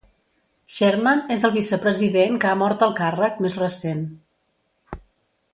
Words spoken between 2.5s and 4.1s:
ha mort al càrrec més recent.